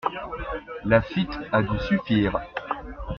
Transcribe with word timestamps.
Laffitte 0.83 1.37
a 1.51 1.61
dû 1.61 1.77
suffire. 1.77 2.39